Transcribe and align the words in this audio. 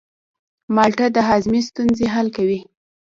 مالټه 0.75 1.07
د 1.15 1.17
هاضمې 1.29 1.61
ستونزې 1.69 2.05
حل 2.13 2.27
کوي. 2.37 2.59